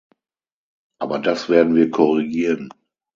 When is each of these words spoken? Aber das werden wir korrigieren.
Aber 0.99 1.19
das 1.19 1.47
werden 1.47 1.75
wir 1.75 1.91
korrigieren. 1.91 2.69